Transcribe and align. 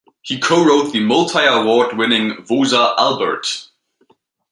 He 0.23 0.39
co-wrote 0.39 0.93
the 0.93 0.99
multi-award 0.99 1.95
winning 1.95 2.31
Woza 2.49 2.95
Albert! 2.97 3.67